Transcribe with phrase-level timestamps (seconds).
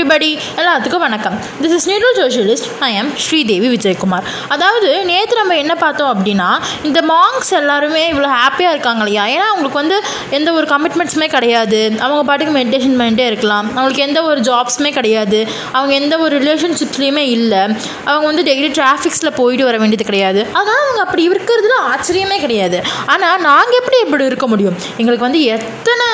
[0.00, 0.28] Everybody
[0.60, 1.34] எல்லாத்துக்கும் வணக்கம்.
[1.62, 6.46] This is neutral socialist I am Sridevi Vijayakumar அதாவது நேற்று நம்ம என்ன பார்த்தோம் அப்படின்னா
[6.88, 9.24] இந்த மாங்ஸ் எல்லாருமே இவ்வளோ ஹாப்பியாக இருக்காங்க இல்லையா?
[9.34, 9.96] ஏன்னா அவங்களுக்கு வந்து
[10.38, 11.80] எந்த ஒரு கமிட்மெண்ட்ஸுமே கிடையாது.
[12.04, 13.68] அவங்க பாட்டுக்கு மெடிடேஷன் பண்ணிட்டே இருக்கலாம்.
[13.74, 15.40] அவங்களுக்கு எந்த ஒரு ஜாப்ஸுமே கிடையாது.
[15.76, 17.62] அவங்க எந்த ஒரு ரிலேஷன்ஷிப்ஸ்லேயுமே இல்லை.
[18.10, 20.40] அவங்க வந்து டெய்லி டிராஃபிக்ஸில் போயிட்டு வர வேண்டியது கிடையாது.
[20.60, 22.80] அதனால் அவங்க அப்படி இருக்கிறதுல ஆச்சரியமே கிடையாது.
[23.14, 24.78] ஆனால் நாங்கள் எப்படி இப்படி இருக்க முடியும்?
[25.00, 26.08] எங்களுக்கு வந்து எத்தனை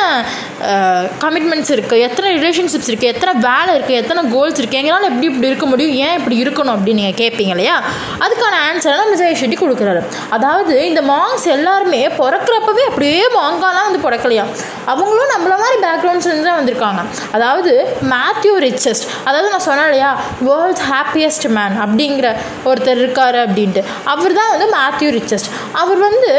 [1.27, 5.67] கமிட்மெண்ட்ஸ் இருக்குது எத்தனை ரிலேஷன்ஷிப்ஸ் இருக்குது எத்தனை வேலை இருக்குது எத்தனை கோல்ஸ் இருக்குது எங்களால் எப்படி இப்படி இருக்க
[5.73, 7.77] முடியும் ஏன் இப்படி இருக்கணும் அப்படின்னு நீங்கள் கேட்பீங்க இல்லையா?
[8.25, 10.01] அதுக்கான ஆன்சரை நம்ம விஜய் ஷெட்டி கொடுக்குறாரு.
[10.37, 14.47] அதாவது இந்த மாங்ஸ் எல்லாருமே பிறக்கிறப்பவே அப்படியே மாங்காலாம் வந்து பிறக்கலையா?
[14.93, 17.01] அவங்களும் நம்மள மாதிரி பேக்ரவுண்ட்ஸ்லேருந்து தான் வந்திருக்காங்க.
[17.37, 17.73] அதாவது
[18.13, 20.11] மேத்யூ ரிச்சஸ்ட் அதாவது நான் சொன்னேன் இல்லையா
[20.49, 22.29] வேர்ல்ட்ஸ் ஹாப்பியஸ்ட் மேன் அப்படிங்கிற
[22.71, 23.83] ஒருத்தர் இருக்காரு அப்படின்ட்டு.
[24.15, 25.51] அவர் தான் வந்து மேத்யூ ரிச்சஸ்ட்
[25.83, 26.33] அவர் வந்து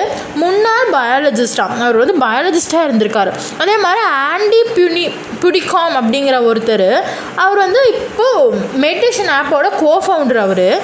[0.44, 3.34] முன்னாள் பயாலஜிஸ்டாக அவர் வந்து பயாலஜிஸ்டாக இருந்திருக்காரு.
[3.64, 5.06] அதே மாதிரி ஆண்டி பியூனி
[5.40, 6.90] பிடிக்கும் அப்படிங்கிற ஒருத்தர்.
[7.36, 10.82] அவர் வந்து இப்போது மெடிடேஷன் ஆப்போட கோ ஃபவுண்டர் அவர்.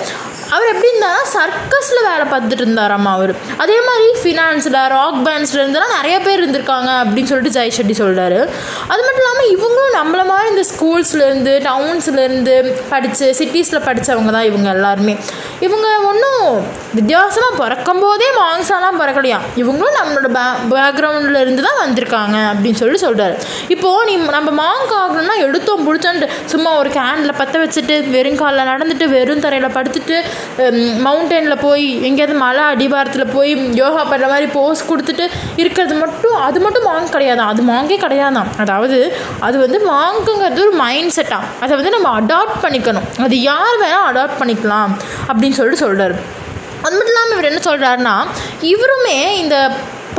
[0.54, 3.34] அவர் எப்படி இருந்தாருன்னா சர்க்கஸில் வேலை பார்த்துட்டு இருந்தாராம்மா அவர்.
[3.58, 8.40] அதே மாதிரி ஃபினான்ஸில் ராக் பேண்ட்ஸில் இருந்தெல்லாம் நிறைய பேர் இருந்திருக்காங்க அப்படின்னு சொல்லிட்டு ஜெய் ஷெட்டி சொல்கிறாரு
[8.92, 12.56] அது மட்டும் இல்லாமல் இவங்களும் நம்மள மாதிரி இந்த ஸ்கூல்ஸ்லேருந்து டவுன்ஸ்லேருந்து
[12.90, 15.16] படித்து சிட்டிஸில் படித்தவங்க தான் இவங்க எல்லாருமே.
[15.62, 16.46] இவங்க ஒன்றும்
[16.98, 19.40] வித்தியாசமாக பிறக்கும் போதே மாங்ஸாலாம் பிறக்கலையா?
[19.62, 23.36] இவங்களும் நம்மளோட பே பேக்ரவுண்டில் இருந்து தான் வந்திருக்காங்க அப்படின்னு சொல்லி சொல்கிறாரு
[23.68, 29.08] இப்போது நீ நம்ம மாங்க் ஆகணும்னா எடுத்தோம் பிடிச்சோன்ட்டு சும்மா ஒரு கேனில் பற்ற வச்சுட்டு வெறும் காலில் நடந்துட்டு
[29.10, 30.18] வெறும் தரையில் படுத்துட்டு
[31.06, 36.88] மவுண்டனில் போய் எங்கேயாவது மலை அடிவாரத்தில் போய் யோகா பண்ணுற மாதிரி போஸ் கொடுத்துட்டு இருக்கிறது மட்டும் அது மட்டும்
[36.88, 37.52] மாங்க் கிடையாதான்.
[37.54, 38.52] அது மாங்கே கிடையாதான்.
[38.58, 39.00] அதாவது
[39.40, 43.10] அது வந்து மாங்குங்கிறது ஒரு மைண்ட் செட்டாக அதை வந்து நம்ம அடாப்ட் பண்ணிக்கணும்.
[43.22, 44.94] அது யார் வேணால் அடாப்ட் பண்ணிக்கலாம்
[45.28, 46.18] அப்படின்னு சொல்லிட்டு சொல்கிறாரு
[46.86, 48.16] அது மட்டும் இல்லாமல் இவர் என்ன சொல்கிறாருன்னா
[48.62, 49.58] இவருமே இந்த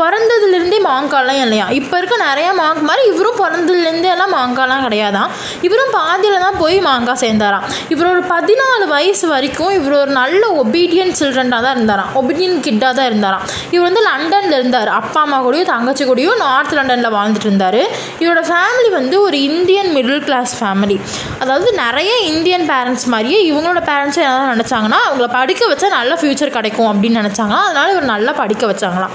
[0.00, 1.66] பிறந்ததுலேருந்தே மாங்காலாம் இல்லையா?
[1.78, 5.30] இப்போ இருக்க நிறையா மாங்க் மாதிரி இவரும் பிறந்ததுலேருந்தே எல்லாம் மாங்காய்லாம் கிடையாதான்.
[5.66, 7.64] இவரும் பாதியில் தான் போய் மாங்காய் சேர்ந்தாராம்.
[7.94, 12.10] இவர் ஒரு பதினாலு வயசு வரைக்கும் இவர் ஒரு நல்ல ஒபீடியன் சில்ட்ரனாக தான் இருந்தாராம்.
[12.20, 13.44] ஒபீடியன் கிட்டாக தான் இருந்தாராம்.
[13.70, 14.90] இவர் வந்து லண்டனில் இருந்தார்.
[15.00, 17.80] அப்பா அம்மா கூடயும் தங்கச்சி கூடயும் நார்த் லண்டனில் வாழ்ந்துட்டு இருந்தார்.
[18.22, 20.98] இவரோட ஃபேமிலி வந்து ஒரு இந்தியன் மிடில் கிளாஸ் ஃபேமிலி
[21.42, 26.90] அதாவது நிறைய இந்தியன் பேரண்ட்ஸ் மாதிரியே இவங்களோட பேரண்ட்ஸ் என்ன நினச்சாங்கன்னா அவங்கள படிக்க வச்சா நல்ல ஃப்யூச்சர் கிடைக்கும்
[26.92, 29.14] அப்படின்னு நினச்சாங்க அதனால் இவர் நல்லா படிக்க வச்சாங்களாம்.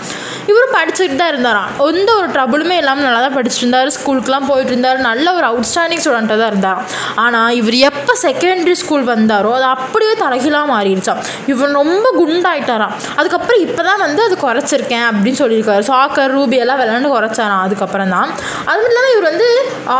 [0.51, 1.69] இவரும் படிச்சுட்டு தான் இருந்தாராம்.
[1.89, 6.39] எந்த ஒரு ட்ரபுளுமே இல்லாமல் நல்லா தான் படிச்சுட்டு இருந்தார் ஸ்கூலுக்குலாம் போயிட்டு இருந்தார் நல்ல ஒரு அவுட்ஸ்டாண்டிங் ஸ்டூடெண்ட்டாக
[6.41, 6.85] தான் இருந்தாராம்.
[7.23, 11.21] ஆனால் இவர் எப்போ செகண்டரி ஸ்கூல் வந்தாரோ அது அப்படியே தலைகீழாக மாறிடுச்சான்
[11.51, 12.95] இவர் ரொம்ப குண்டாயிட்டாராம்.
[13.19, 15.83] அதுக்கப்புறம் இப்போ தான் வந்து அது குறைச்சிருக்கேன் அப்படின்னு சொல்லியிருக்காரு.
[15.91, 17.63] சாக்கர் ரூபி எல்லாம் விளாண்டு குறைச்சாராம்.
[17.67, 18.29] அதுக்கப்புறம் தான்
[18.69, 19.49] அது மட்டும் இல்லாமல் இவர் வந்து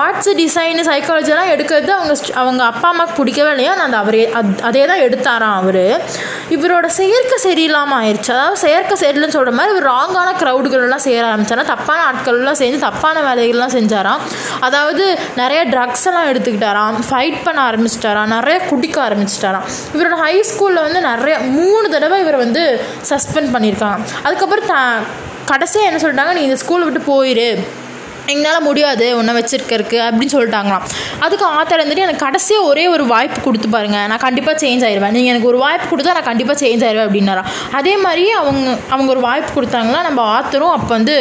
[0.01, 2.13] ஆர்ட்ஸ் டிசைனு சைக்காலஜிலாம் எடுக்கிறது அவங்க
[2.43, 3.73] அவங்க அப்பா அம்மாவுக்கு பிடிக்கவே இல்லையா?
[3.77, 4.23] நான் அந்த அவரே
[4.69, 5.83] அதே தான் எடுத்தாராம் அவர்.
[6.55, 11.63] இவரோட செயற்கை சரியில்லாமல் ஆயிடுச்சு அதாவது செயற்கை சரியில்லைன்னு சொல்கிற மாதிரி இவர் ராங்கான க்ரௌடுகளெல்லாம் செய்ய ஆரம்பிச்சாரா?
[11.71, 14.23] தப்பான ஆட்கள்லாம் செஞ்சு தப்பான வேலைகள்லாம் செஞ்சாராம்
[14.67, 15.05] அதாவது
[15.41, 21.39] நிறைய ட்ரக்ஸ் எல்லாம் எடுத்துக்கிட்டாராம் ஃபைட் பண்ண ஆரம்பிச்சிட்டாராம் நிறைய குடிக்க ஆரம்பிச்சிட்டாராம் இவரோட ஹை ஸ்கூலில் வந்து நிறைய
[21.57, 22.63] மூணு தடவை இவர் வந்து
[23.11, 23.99] சஸ்பெண்ட் பண்ணியிருக்காங்க.
[24.23, 24.77] அதுக்கப்புறம் த
[25.51, 26.33] கடைசியாக என்ன சொல்லிட்டாங்க?
[26.33, 27.49] நீ இந்த ஸ்கூலை விட்டு போயிரு.
[28.33, 30.85] எங்களால் முடியாது உன்னை வச்சுருக்கறக்கு அப்படின்னு சொல்லிட்டாங்களாம்.
[31.25, 35.33] அதுக்கு ஆத்தர் வந்துட்டு எனக்கு கடைசியாக ஒரே ஒரு வாய்ப்பு கொடுத்து பாருங்கள் நான் கண்டிப்பாக சேஞ்ச் ஆயிடுவேன் நீங்கள்
[35.33, 37.49] எனக்கு ஒரு வாய்ப்பு கொடுத்தா நான் கண்டிப்பாக சேஞ்ச் ஆயிடுவேன் அப்படின்னாராம்.
[37.79, 41.17] அதே மாதிரி அவங்க அவங்க ஒரு வாய்ப்பு கொடுத்தாங்களா நம்ம ஆத்தரும் அப்போ வந்து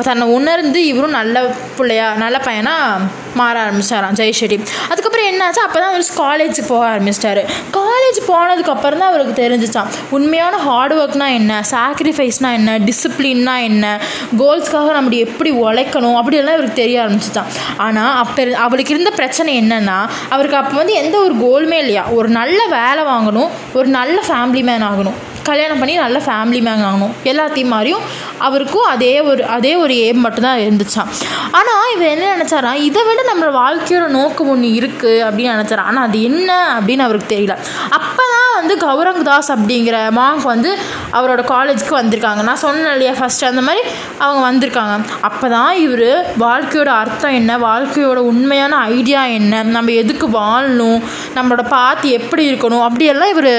[0.00, 1.42] தன்னை உணர்ந்து இவரும் நல்ல
[1.78, 4.56] பிள்ளையா நல்ல பையனாக மாற ஆரம்பிச்சிட்டாராம் ஜெய் ஷெட்டி
[4.90, 5.60] அதுக்கப்புறம் என்னாச்சு?
[5.66, 7.42] அப்போ தான் அவர் காலேஜுக்கு போக ஆரம்பிச்சிட்டாரு.
[7.76, 11.62] காலேஜ் போனதுக்கப்புறம் தான் அவருக்கு தெரிஞ்சிச்சான் உண்மையான ஹார்ட் ஒர்க்னா என்ன?
[11.70, 12.78] சாக்ரிஃபைஸ்னால் என்ன?
[12.88, 14.00] டிசிப்ளின்னா என்ன?
[14.40, 16.18] கோல்ஸ்க்காக நம்ம எப்படி உழைக்கணும்?
[16.20, 17.50] அப்படியெல்லாம் இவருக்கு தெரிய ஆரம்பிச்சிச்சான்
[17.86, 19.98] ஆனால் அப்போ அவளுக்கு இருந்த பிரச்சனை என்னென்னா
[20.34, 22.06] அவருக்கு அப்போ வந்து எந்த ஒரு கோல்மே இல்லையா.
[22.18, 25.18] ஒரு நல்ல வேலை வாங்கணும் ஒரு நல்ல ஃபேமிலி மேன் ஆகணும்.
[25.42, 28.04] கல்யாணம் பண்ணி நல்ல ஃபேமிலி மேன் ஆகணும் எல்லாத்தையும் மாதிரியும்
[28.38, 31.10] அவருக்கும் அதே ஒரு அதே ஒரு ஏம் மட்டும்தான் இருந்துச்சான்
[31.50, 32.72] ஆனால் இவர் என்ன நினச்சாரா?
[32.88, 35.84] இதை விட நம்மளோட வாழ்க்கையோட நோக்கம் ஒன்று இருக்குது அப்படின்னு நினச்சாரா?
[35.90, 37.56] ஆனால் அது என்ன அப்படின்னு அவருக்கு தெரியல.
[37.98, 40.70] அப்போ தான் வந்து கௌரங் தாஸ் அப்படிங்கிற மாங்க் வந்து
[41.18, 42.42] அவரோட காலேஜுக்கு வந்திருக்காங்க.
[42.48, 43.82] நான் சொன்னேன் இல்லையா ஃபஸ்ட்டு அந்த மாதிரி
[44.24, 44.96] அவங்க வந்திருக்காங்க.
[45.28, 46.08] அப்போ தான் இவர்
[46.44, 51.00] வாழ்க்கையோட அர்த்தம் என்ன வாழ்க்கையோட உண்மையான ஐடியா என்ன நம்ம எதுக்கு வாழணும்
[51.38, 53.52] நம்மளோட பாத்து எப்படி இருக்கணும் அப்படியெல்லாம் இவர்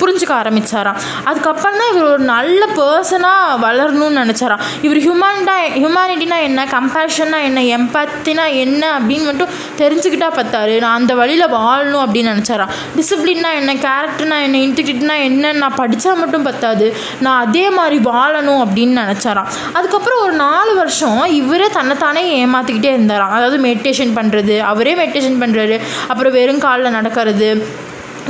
[0.00, 0.98] புரிஞ்சுக்க ஆரம்பித்தாராம்
[1.28, 4.64] அதுக்கப்புறம் தான் இவர் ஒரு நல்ல பர்சனாக வளரணும்னு நினச்சாராம்.
[4.86, 11.46] இவர் ஹியூமன்டா ஹியூமானிட்டினா என்ன கம்பேஷன்னா என்ன எம்பத்தினா என்ன அப்படின்னு மட்டும் தெரிஞ்சுக்கிட்டா பார்த்தாரு நான் அந்த வழியில்
[11.56, 12.74] வாழணும் அப்படின்னு நினச்சாராம்.
[12.98, 16.96] டிசிப்ளின்னா என்ன கேரக்டர்னா என்ன இன்டிகிரிட்டினா என்ன நான் படித்தா மட்டும் முடியாது.
[17.20, 19.50] நான் அதே மாதிரி வாழணும் அப்படின்னு நினச்சாராம்.
[19.72, 23.30] அதுக்கப்புறம் ஒரு நாலு வருஷம் இவரே தன்னைத்தானே ஏமாற்றிக்கிட்டே இருந்தாராம்.
[23.30, 25.78] அதாவது மெடிடேஷன் பண்ணுறது அவரே மெடிடேஷன் பண்ணுறாரு
[26.08, 27.48] அப்புறம் வெறும் காலில் நடக்கிறது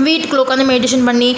[0.06, 1.30] வீட்டுக்குள்ளே உட்காந்து மெடிடேஷன் பண்ணி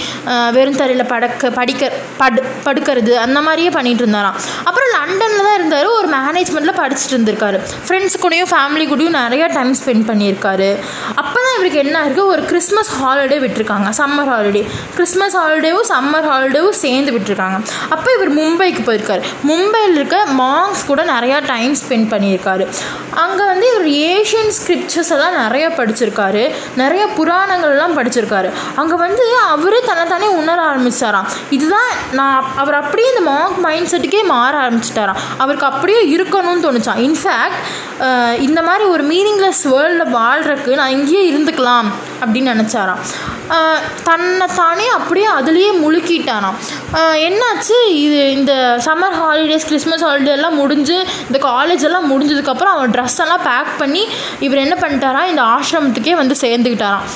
[0.57, 1.91] வெறும் தரையில் படக்க படிக்க
[2.21, 4.37] படு படுக்கிறது அந்த மாதிரியே பண்ணிகிட்டு இருந்தாராம்.
[4.69, 5.89] அப்புறம் லண்டனில் தான் இருந்தார்.
[5.99, 7.59] ஒரு மேனேஜ்மெண்ட்டில் படிச்சுட்டு இருந்திருக்காரு.
[7.87, 10.71] ஃப்ரெண்ட்ஸ் கூடயும் ஃபேமிலி கூடயும் நிறையா டைம் ஸ்பெண்ட் பண்ணியிருக்காரு.
[11.23, 13.89] அப்போ தான் இவருக்கு என்ன இருக்குது ஒரு கிறிஸ்மஸ் ஹாலிடே விட்டுருக்காங்க.
[14.01, 14.63] சம்மர் ஹாலிடே
[14.97, 17.59] கிறிஸ்மஸ் ஹாலிடேவும் சம்மர் ஹாலிடேவும் சேர்ந்து விட்டுருக்காங்க.
[17.95, 19.23] அப்போ இவர் மும்பைக்கு போயிருக்காரு.
[19.51, 22.67] மும்பையில் இருக்க மாங்ஸ் கூட நிறையா டைம் ஸ்பெண்ட் பண்ணியிருக்காரு.
[23.25, 26.45] அங்கே வந்து இவர் ஏஷியன் ஸ்கிரிப்சர்ஸ் எல்லாம் நிறைய படிச்சிருக்காரு.
[26.83, 28.42] நிறைய புராணங்கள்லாம் படிச்சிருக்காரு.
[28.81, 29.25] அங்கே வந்து
[29.55, 31.29] அவரே தன்னைத்தானே உணர ஆரம்பிச்சாராம்.
[31.57, 31.91] இதுதான்
[32.21, 35.21] நான் அவர் அப்படியே இந்த மாங்க் மைண்ட் செட்டுக்கே மாற ஆரம்பிச்சிட்டாராம்.
[35.45, 37.61] அவருக்கு அப்படியே இருக்கணும்னு தோணுச்சான் இன்ஃபேக்ட்
[38.47, 41.91] இந்த மாதிரி ஒரு மீனிங்லெஸ் வேர்ல்டில் வாழ்கிறக்கு நான் இங்கேயே இருந்துக்கலாம்
[42.23, 43.03] அப்படின்னு நினச்சாராம்.
[43.51, 43.59] தன்னைத்தானே
[44.09, 46.59] தன்னை தானே அப்படியே அதுலேயே முழுக்கிட்டாராம்.
[47.29, 47.77] என்னாச்சு?
[48.05, 48.53] இது இந்த
[48.87, 50.97] சம்மர் ஹாலிடேஸ் கிறிஸ்மஸ் ஹாலிடே எல்லாம் முடிஞ்சு
[51.29, 54.03] இந்த காலேஜ் எல்லாம் முடிஞ்சதுக்கப்புறம் அவன் ட்ரெஸ் எல்லாம் பேக் பண்ணி
[54.47, 55.31] இவர் என்ன பண்ணிட்டாராம்?
[55.33, 57.07] இந்த ஆசிரமத்துக்கே வந்து சேர்ந்துக்கிட்டாராம்.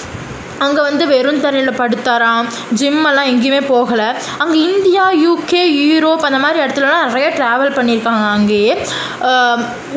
[0.64, 2.46] அங்கே வந்து வெறும் தரையில் படுத்தாராம்.
[2.80, 4.08] ஜிம்மெல்லாம் எங்கேயுமே போகலை.
[4.42, 8.74] அங்கே இந்தியா யூகே யூரோப் அந்த மாதிரி இடத்துலலாம் நிறைய ட்ராவல் பண்ணியிருக்காங்க அங்கேயே.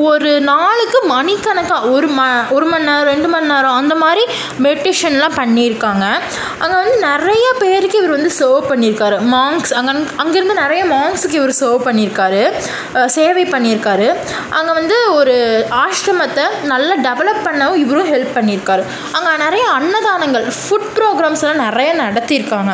[0.10, 2.28] ஒரு நாளுக்கு மணிக்கணக்காக ஒரு ம
[2.58, 4.24] ஒரு மணி நேரம் ரெண்டு மணி நேரம் அந்த மாதிரி
[4.66, 6.06] மெடிடேஷன்லாம் பண்ணியிருக்காங்க.
[6.62, 9.18] அங்கே வந்து நிறைய பேருக்கு இவர் வந்து சர்வ் பண்ணியிருக்காரு.
[9.36, 12.42] மாங்க்ஸ் அங்கே அங்கேருந்து நிறைய மாங்க்ஸுக்கு இவர் சர்வ் பண்ணியிருக்காரு.
[13.18, 14.08] சேவை பண்ணியிருக்காரு.
[14.58, 15.36] அங்கே வந்து ஒரு
[15.84, 18.84] ஆசிரமத்தை நல்லா டெவலப் பண்ணவும் இவரும் ஹெல்ப் பண்ணியிருக்காரு.
[19.18, 22.72] அங்கே நிறைய அன்னதானங்கள் ஃபுட் ப்ரோக்ராம்ஸ் எல்லாம் நிறைய நடத்தியிருக்காங்க.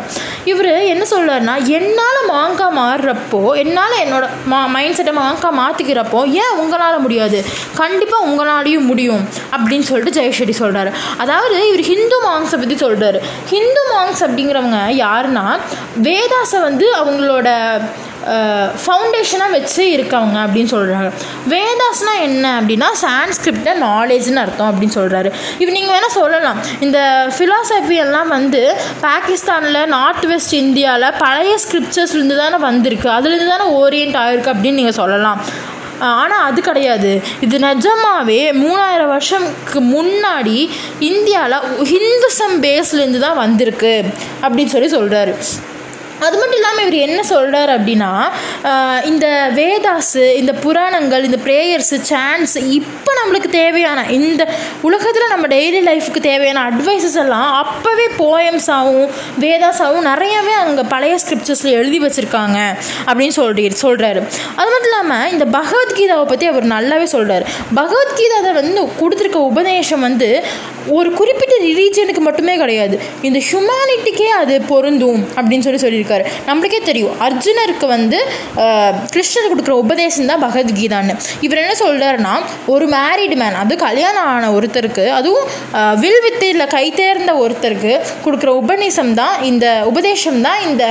[0.52, 7.04] இவர் என்ன சொல்கிறாருன்னா என்னால் மாங்காய் மாறுறப்போ என்னால் என்னோட மா மைண்ட் செட்டை மாங்காய் மாற்றிக்கிறப்போ ஏன் உங்களால்
[7.06, 7.40] முடியாது?
[7.82, 9.24] கண்டிப்பாக உங்களாலையும் முடியும்
[9.56, 13.22] அப்படின்னு சொல்லிட்டு ஜெயஷெட்டி சொல்கிறாரு அதாவது இவர் ஹிந்து மாங்ஸை பற்றி சொல்கிறாரு
[13.54, 15.46] ஹிந்து மாங்ஸ் அப்படிங்கிறவங்க யாருன்னா
[16.08, 17.50] வேதாஸை வந்து அவங்களோட
[18.84, 21.10] ஃபவுண்டேஷனாக வச்சு இருக்கவங்க அப்படின்னு சொல்கிறாங்க
[21.54, 25.30] வேதாஸ்னால் என்ன அப்படின்னா சான்ஸ்கிரிப்டை நாலேஜ்னு அர்த்தம் அப்படின்னு சொல்கிறாரு
[25.60, 26.58] இப்போ நீங்கள் வேணால் சொல்லலாம்.
[26.86, 27.00] இந்த
[27.36, 28.62] ஃபிலாசபி எல்லாம் வந்து
[29.06, 33.10] பாகிஸ்தானில் நார்த் வெஸ்ட் இந்தியாவில் பழைய ஸ்கிரிப்சர்ஸ்லேருந்து தானே வந்திருக்கு.
[33.18, 35.42] அதுலேருந்து தானே ஓரியன்ட் ஆகிருக்கு அப்படின்னு நீங்கள் சொல்லலாம்.
[36.14, 37.12] ஆனால் அது கிடையாது.
[37.46, 40.58] இது நிஜமாவே மூணாயிரம் வருஷம்க்கு முன்னாடி
[41.12, 43.96] இந்தியாவில் ஹிந்துசம் பேஸ்லேருந்து தான் வந்திருக்கு
[44.44, 45.36] அப்படின்னு சொல்லி சொல்கிறாரு
[46.20, 48.12] அது மட்டும் இல்லாமல் இவர் என்ன சொல்கிறார் அப்படின்னா
[49.06, 54.44] இந்த வேதாஸு இந்த புராணங்கள் இந்த ப்ரேயர்ஸு சான்ஸ் இப்போ நம்மளுக்கு தேவையான இந்த
[54.82, 62.00] உலகத்தில் நம்ம டெய்லி லைஃபுக்கு தேவையான அட்வைசஸ் எல்லாம் அப்போவே போயம்ஸாகவும் வேதாஸாகவும் நிறையவே அங்கே பழைய ஸ்கிரிப்சர்ஸில் எழுதி
[62.00, 62.60] வச்சுருக்காங்க
[63.08, 64.20] அப்படின்னு சொல்லி சொல்கிறாரு
[64.56, 67.46] அது மட்டும் இல்லாமல் இந்த பகவத்கீதாவை பற்றி அவர் நல்லாவே சொல்கிறார்
[67.76, 70.30] பகவத்கீதாவை வந்து கொடுத்துருக்க உபதேசம் வந்து
[70.98, 72.96] ஒரு குறிப்பிட்ட ரிலீஜனுக்கு மட்டுமே கிடையாது.
[73.28, 76.24] இந்த ஹியூமனிட்டிக்கே அது பொருந்தும் அப்படின்னு சொல்லி சொல்லியிருக்காரு.
[76.48, 77.14] நம்மளுக்கே தெரியும்.
[77.28, 78.20] அர்ஜுனருக்கு வந்து
[79.16, 81.16] கிருஷ்ணர் கொடுக்குற உபதேசம் தான் பகவத்கீதான்னு.
[81.48, 82.34] இவர் என்ன சொல்கிறாருன்னா
[82.74, 85.48] ஒரு மேரிடு மேன் அது கல்யாணம் ஆன ஒருத்தருக்கு அதுவும்
[86.04, 87.94] வில் வித்தையில் கை தேர்ந்த ஒருத்தருக்கு
[88.26, 90.86] கொடுக்குற உபநேசம் தான் இந்த உபதேசம் தான் இந்த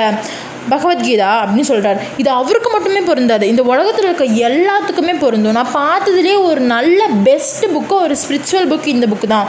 [0.72, 3.44] பகவத்கீதா அப்படின்னு சொல்கிறார் இது அவருக்கு மட்டுமே பொருந்தாது.
[3.52, 5.56] இந்த உலகத்தில் இருக்க எல்லாத்துக்குமே பொருந்தும்.
[5.58, 9.48] நான் பார்த்ததுலேயே ஒரு நல்ல பெஸ்ட் புக்கு ஒரு ஸ்பிரிச்சுவல் புக் இந்த புக்கு தான்.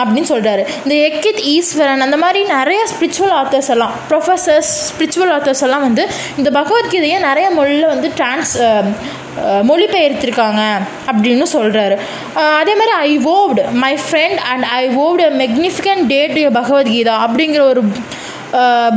[0.00, 5.86] அப்படின்னு சொல்கிறாரு இந்த எக்கித் ஈஸ்வரன் அந்த மாதிரி நிறைய ஸ்பிரிச்சுவல் ஆத்தர்ஸ் எல்லாம் ப்ரொஃபஸர்ஸ் ஸ்பிரிச்சுவல் ஆத்தர்ஸ் எல்லாம்
[5.88, 6.04] வந்து
[6.40, 8.54] இந்த பகவத்கீதையை நிறைய மொழியில் வந்து டிரான்ஸ்
[9.68, 10.62] மொழிபெயர்த்திருக்காங்க
[11.10, 11.96] அப்படின்னு சொல்கிறாரு
[12.60, 17.82] அதே மாதிரி I owed my friend and I owed magnificent day to Bhagavad Gita அப்படிங்கிற ஒரு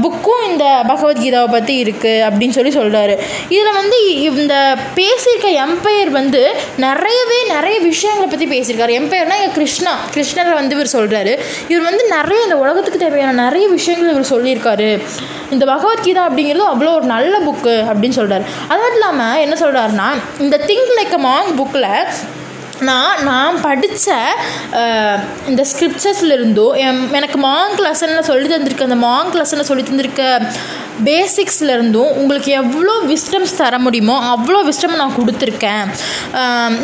[0.03, 3.15] புக்கும் இந்த பகவத்கீதாவை பற்றி இருக்குது அப்படின்னு சொல்லி சொல்கிறாரு
[3.49, 6.41] இதில் வந்து இந்த பேசியிருக்க எம்பையர் வந்து
[6.77, 8.93] நிறையவே நிறைய விஷயங்களை பற்றி பேசியிருக்காரு.
[9.01, 14.13] எம்பையர்னா இங்கே கிருஷ்ணா கிருஷ்ணரை வந்து இவர் சொல்கிறாரு இவர் வந்து நிறைய இந்த உலகத்துக்கு தேவையான நிறைய விஷயங்கள்
[14.13, 14.89] இவர் சொல்லியிருக்காரு.
[15.49, 20.07] இந்த பகவத்கீதா அப்படிங்கிறது அவ்வளோ ஒரு நல்ல புக்கு அப்படின்னு சொல்கிறார் அது மட்டும் இல்லாமல் என்ன சொல்கிறாருன்னா
[20.39, 21.89] இந்த திங்க் லைக் மாங் புக்கில்
[22.89, 24.07] நான் நான் படித்த
[25.51, 26.67] இந்த ஸ்கிரிப்சர்ஸில் இருந்தோ
[27.19, 30.23] எனக்கு மாங்க் லெசனில் சொல்லி தந்திருக்க அந்த மாங்க் லெசனில் சொல்லி தந்திருக்க
[31.07, 35.85] பேசிக்ஸில் இருந்தும் உங்களுக்கு எவ்வளோ விஸ்டம்ஸ் தர முடியுமோ அவ்வளோ விஸ்டம் நான் கொடுத்துருக்கேன்.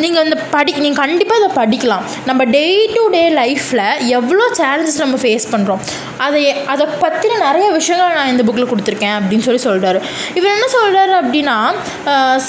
[0.04, 2.06] நீங்கள் இந்த படி நீங்கள் கண்டிப்பாக இதை படிக்கலாம்.
[2.30, 2.64] நம்ம டே
[2.96, 3.84] டு டே லைஃப்பில்
[4.18, 5.84] எவ்வளோ சேலஞ்சஸ் நம்ம ஃபேஸ் பண்ணுறோம்
[6.28, 6.42] அதை
[6.74, 10.02] அதை பற்றின நிறைய விஷயங்கள் நான் இந்த புக்கில் கொடுத்துருக்கேன் அப்படின்னு சொல்லி சொல்கிறாரு
[10.38, 11.58] இவர் என்ன சொல்கிறாரு அப்படின்னா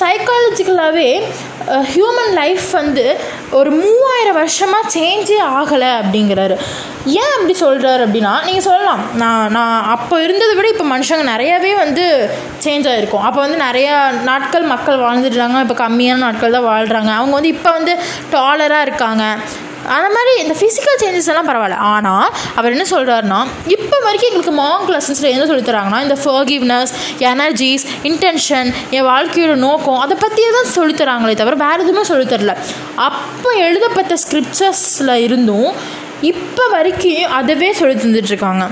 [0.00, 1.10] சைக்காலஜிக்கலாகவே
[1.92, 3.04] ஹியூமன் லைஃப் வந்து
[3.58, 6.56] ஒரு மூவாயிரம் வருஷமாக சேஞ்சே ஆகலை அப்படிங்கிறாரு.
[7.20, 9.02] ஏன் அப்படி சொல்கிறாரு அப்படின்னா நீங்கள் சொல்லலாம்.
[9.22, 12.04] நான் நான் அப்போ இருந்ததை விட இப்போ மனுஷங்க நிறையவே வந்து
[12.64, 13.96] சேஞ்ச் ஆகிருக்கும் அப்போ வந்து நிறையா
[14.30, 17.94] நாட்கள் மக்கள் வாழ்ந்துட்டுருக்காங்க இப்போ கம்மியான நாட்கள் தான் வாழ்கிறாங்க அவங்க வந்து இப்போ வந்து
[18.36, 19.24] டாலராக இருக்காங்க.
[19.94, 21.78] அந்த மாதிரி இந்த ஃபிசிக்கல் சேஞ்சஸ் எல்லாம் பரவாயில்ல.
[21.92, 22.26] ஆனால்
[22.58, 23.40] அவர் என்ன சொல்கிறாருன்னா
[23.76, 26.92] இப்போ வரைக்கும் எங்களுக்கு மாங்க் லெசன்ஸில் என்ன சொல்லி தராங்கன்னா இந்த ஃபர்கிவ்னஸ்
[27.32, 32.54] எனர்ஜிஸ் இன்டென்ஷன் என் வாழ்க்கையோட நோக்கம் அதை பற்றியே தான் சொல்லி தராங்களே தவிர வேறு எதுவுமே சொல்லித் தரல.
[33.08, 35.70] அப்போ எழுதப்பட்ட ஸ்கிரிப்சர்ஸில் இருந்தும்
[36.32, 38.64] இப்போ வரைக்கும் அதுவே சொல்லி தந்துட்டுருக்காங்க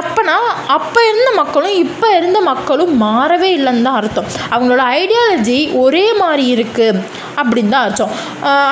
[0.00, 0.36] அப்போனா
[0.76, 4.28] அப்போ இருந்த மக்களும் இப்போ இருந்த மக்களும் மாறவே இல்லைன்னு தான் அர்த்தம்.
[4.54, 7.02] அவங்களோட ஐடியாலஜி ஒரே மாதிரி இருக்குது
[7.40, 8.12] அப்படின்னு தான் அர்த்தம்.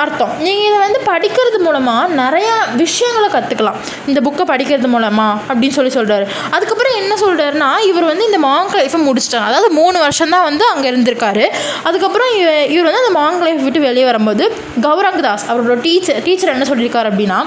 [0.03, 0.31] அர்த்தம்.
[0.45, 6.27] நீங்கள் இதை வந்து படிக்கிறது மூலமாக நிறையா விஷயங்களை கற்றுக்கலாம் இந்த புக்கை படிக்கிறது மூலமாக அப்படின்னு சொல்லி சொல்கிறாரு
[6.55, 9.47] அதுக்கப்புறம் என்ன சொல்கிறாருன்னா இவர் வந்து இந்த மாங்க் லைஃப்பை முடிச்சிட்டாங்க.
[9.51, 11.45] அதாவது மூணு வருஷம் தான் வந்து அங்கே இருந்திருக்காரு.
[11.87, 12.31] அதுக்கப்புறம்
[12.75, 14.45] இவர் வந்து அந்த மாங்க் லைஃப் விட்டு வெளியே வரும்போது
[14.87, 17.41] கௌரங் தாஸ் அவரோட டீச்சர் டீச்சர் என்ன சொல்லியிருக்காரு அப்படின்னா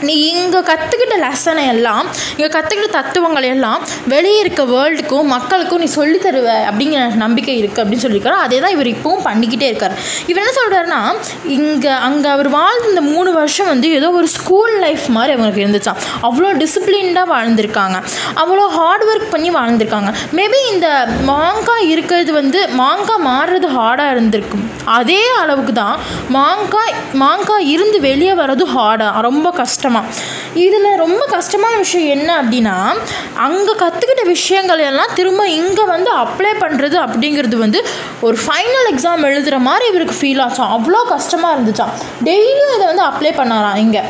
[0.00, 6.24] நீ இங்கே கற்றுக்கிட்ட லெசனை எல்லாம் இங்கே கற்றுக்கிட்ட தத்துவங்களை எல்லாம் வெளியே இருக்க வேர்ல்டுக்கும் மக்களுக்கும் நீ சொல்லித்
[6.26, 8.38] தருவ அப்படிங்கிற நம்பிக்கை இருக்குது அப்படின்னு சொல்லியிருக்காரு.
[8.46, 9.94] அதே தான் இவர் இப்போவும் பண்ணிக்கிட்டே இருக்கார்.
[10.26, 11.00] இவர் என்ன சொல்கிறாருன்னா
[11.44, 16.00] இங்கே அங்கே அவர் வாழ்ந்த இந்த மூணு வருஷம் வந்து ஏதோ ஒரு ஸ்கூல் லைஃப் மாதிரி அவங்களுக்கு இருந்துச்சான்
[16.22, 17.96] அவ்வளோ டிசிப்ளின்டாக வாழ்ந்திருக்காங்க.
[18.42, 20.12] அவ்வளோ ஹார்ட் ஒர்க் பண்ணி வாழ்ந்திருக்காங்க.
[20.32, 24.70] மேபி இந்த மாங்காய் இருக்கிறது வந்து மாங்காய் மாறுறது ஹார்டாக இருந்திருக்கும்.
[24.84, 25.98] அதே அளவுக்கு தான்
[26.28, 29.84] மாங்காய் மாங்காய் இருந்து வெளியே வர்றது ஹார்டாக ரொம்ப கஷ்டம்.
[29.86, 32.74] கஷ்டமாக இதில் ரொம்ப கஷ்டமான விஷயம் என்ன அப்படின்னா
[33.46, 37.80] அங்கே கற்றுக்கிட்ட விஷயங்கள் எல்லாம் திரும்ப இங்கே வந்து அப்ளை பண்ணுறது அப்படிங்கிறது வந்து
[38.26, 41.92] ஒரு ஃபைனல் எக்ஸாம் எழுதுகிற மாதிரி இவருக்கு ஃபீல் ஆச்சாம் அவ்வளோ கஷ்டமாக இருந்துச்சாம்
[42.28, 44.02] டெய்லியும் இதை வந்து அப்ளை பண்ணாராம் இங்கே?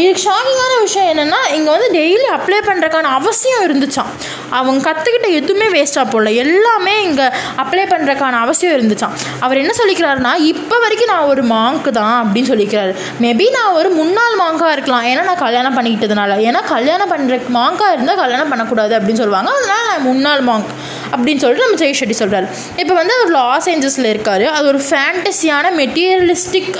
[0.00, 4.10] இதுக்கு ஷாக்கிங்கான விஷயம் என்னென்னா இங்கே வந்து டெய்லி அப்ளை பண்ணுறதுக்கான அவசியம் இருந்துச்சாம்
[4.58, 6.32] அவங்க கற்றுக்கிட்ட எதுவுமே வேஸ்ட்டாக போடல.
[6.44, 7.26] எல்லாமே இங்கே
[7.62, 12.92] அப்ளை பண்ணுறக்கான அவசியம் இருந்துச்சான் அவர் என்ன சொல்லிக்கிறாருன்னா இப்போ வரைக்கும் நான் ஒரு மாங்க் தான் அப்படின்னு சொல்லிக்கிறாரு.
[13.24, 15.03] மேபி நான் ஒரு முன்னாள் மாங்காக இருக்கலாம்.
[15.10, 16.32] ஏன்னா நான் கல்யாணம் பண்ணிக்கிட்டதுனால.
[16.48, 19.50] ஏன்னா கல்யாணம் பண்ணுற மாங்காக இருந்தால் கல்யாணம் பண்ணக்கூடாது அப்படின்னு சொல்லுவாங்க.
[19.58, 20.70] அதனால நான் முன்னாள் மாங்க்
[21.14, 22.46] அப்படின்னு சொல்லிட்டு நம்ம ஜெய் ஷெட்டி சொல்கிறார்
[22.82, 24.44] இப்போ வந்து அவர் லாஸ் ஏஞ்சல்ஸில் இருக்கார்.
[24.56, 26.70] அது ஒரு ஃபேண்டஸியான மெட்டீரியலிஸ்டிக்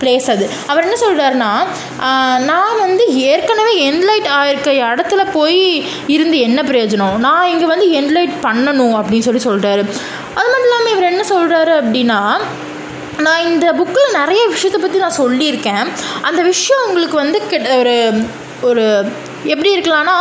[0.00, 0.44] பிளேஸ் அது.
[0.72, 1.52] அவர் என்ன சொல்கிறாருன்னா
[2.50, 5.62] நான் வந்து ஏற்கனவே என்லைட் ஆயிருக்க இடத்துல போய்
[6.16, 7.16] இருந்து என்ன பிரயோஜனம்?
[7.26, 9.84] நான் இங்கே வந்து என்லைட் பண்ணணும் அப்படின்னு சொல்லி சொல்கிறாரு
[10.38, 12.20] அது மட்டும் இல்லாமல் இவர் என்ன சொல்கிறாரு அப்படின்னா
[13.24, 15.86] நான் இந்த புக்கில் நிறைய விஷயத்தை பற்றி நான் சொல்லியிருக்கேன்.
[16.28, 17.96] அந்த விஷயம் உங்களுக்கு வந்து கிட்ட ஒரு
[18.68, 18.84] ஒரு
[19.52, 20.14] எப்படி இருக்கலாம்னா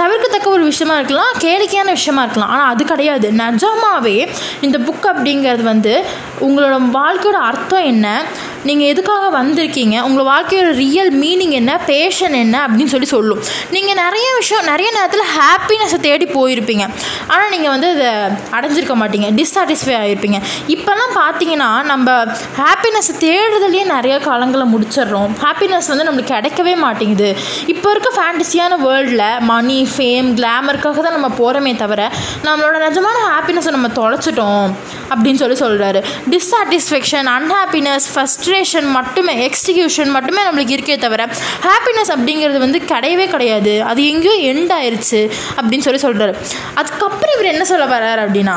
[0.00, 2.50] தவிர்க்கத்தக்க ஒரு விஷயமா இருக்கலாம் கேளிக்கையான விஷயமா இருக்கலாம்.
[2.50, 3.28] ஆனால் அது கிடையாது.
[3.42, 4.28] நிஜமாவே
[4.60, 6.04] இந்த புக் அப்படிங்கிறது வந்து
[6.40, 8.22] உங்களோட வாழ்க்கையோட அர்த்தம் என்ன?
[8.68, 9.96] நீங்கள் எதுக்காக வந்திருக்கீங்க?
[10.08, 11.72] உங்கள் வாழ்க்கையோட ரியல் மீனிங் என்ன?
[11.90, 12.56] பேஷன் என்ன?
[12.66, 13.40] அப்படின்னு சொல்லி சொல்லும்.
[13.74, 16.84] நீங்கள் நிறைய விஷயம் நிறைய நேரத்தில் ஹாப்பினஸை தேடி போயிருப்பீங்க.
[17.32, 18.10] ஆனால் நீங்கள் வந்து அதை
[18.56, 19.28] அடைஞ்சிருக்க மாட்டீங்க.
[19.40, 20.40] டிஸ்சாட்டிஸ்ஃபை ஆகிருப்பீங்க
[20.74, 22.16] இப்போல்லாம் பார்த்தீங்கன்னா நம்ம
[22.62, 25.30] ஹாப்பினஸை தேடுறதுலேயே நிறைய காலங்களை முடிச்சிடுறோம்.
[25.44, 27.30] ஹாப்பினஸ் வந்து நம்மளுக்கு கிடைக்கவே மாட்டேங்குது.
[27.74, 32.10] இப்போ இருக்க ஃபேண்டசியான வேர்ல்டில் மணி ஃபேம் கிளாமருக்காக தான் நம்ம போகிறோமே தவிர
[32.48, 34.66] நம்மளோட நிஜமான ஹாப்பினஸை நம்ம தொலைச்சிட்டோம்
[35.12, 36.00] அப்படின்னு சொல்லி சொல்கிறாரு
[36.34, 38.06] டிஸ்சாட்டிஸ்ஃபேக்ஷன் அன்ஹாப்பினஸ்
[38.54, 41.22] ஃபஸ்ட்ரேஷன் மட்டுமே எக்ஸிக்யூஷன் மட்டுமே நம்மளுக்கு இருக்கே தவிர
[41.66, 43.72] ஹாப்பினஸ் அப்படிங்கிறது வந்து கிடையவே கிடையாது.
[43.90, 45.20] அது எங்கேயோ எண்ட் ஆயிடுச்சு
[45.56, 46.32] அப்படின்னு சொல்லி சொல்கிறாரு
[46.80, 48.56] அதுக்கப்புறம் இவர் என்ன சொல்ல வர்றாரு அப்படின்னா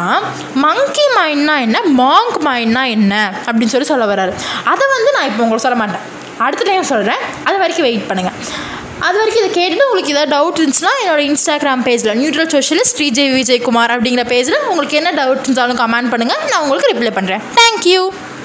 [0.65, 3.13] மங்கி மைண்ட்னா என்ன மாங்க் மைண்ட்னா என்ன
[3.47, 4.33] அப்படின்னு சொல்லி சொல்ல வர்றாரு.
[4.73, 6.05] அதை வந்து நான் இப்போ உங்களுக்கு சொல்ல மாட்டேன்.
[6.45, 8.37] அடுத்த டைம் சொல்கிறேன் அது வரைக்கும் வெயிட் பண்ணுங்கள்
[9.07, 13.93] அது வரைக்கும் இதை கேட்டுட்டு உங்களுக்கு ஏதாவது டவுட் இருந்துச்சுன்னா என்னோட இன்ஸ்டாகிராம் பேஜில் நியூட்ரல் சோஷியலிஸ்ட் ஸ்ரீஜய் விஜய்குமார்
[13.95, 18.01] அப்படிங்கிற பேஜில் உங்களுக்கு என்ன டவுட் இருந்தாலும் கமெண்ட் பண்ணுங்கள் நான் உங்களுக்கு ரிப்ளை பண்ணுறேன் தேங்க்யூ